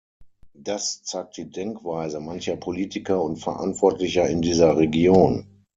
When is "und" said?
3.21-3.37